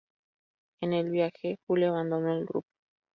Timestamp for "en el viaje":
0.81-1.57